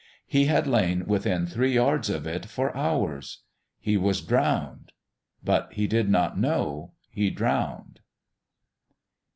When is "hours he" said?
2.75-3.97